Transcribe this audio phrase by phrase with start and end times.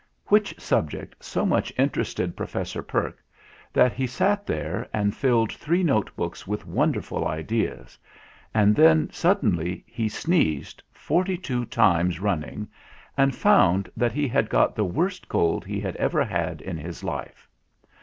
[0.29, 3.19] Which subject so much interested Professor Perke,
[3.71, 7.99] that he sat there and filled three notebooks with wonderful ideas;
[8.51, 12.67] and then suddenly he sneezed forty two times run ning,
[13.15, 17.03] and found that he had got the worst cold he had ever had in his
[17.03, 17.47] life.